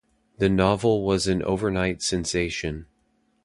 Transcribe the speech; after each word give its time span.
The 0.39 0.49
novel 0.49 1.05
was 1.05 1.27
an 1.27 1.43
overnight 1.43 2.01
sensation. 2.01 2.87